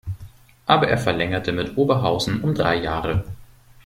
Aber 0.65 0.87
er 0.87 0.97
verlängerte 0.97 1.51
mit 1.51 1.77
Oberhausen 1.77 2.41
um 2.41 2.55
drei 2.55 2.75
Jahre. 2.77 3.23